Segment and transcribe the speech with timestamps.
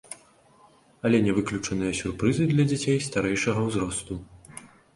[1.09, 4.21] Але не выключаныя сюрпрызы і для дзяцей старэйшага ўзросту.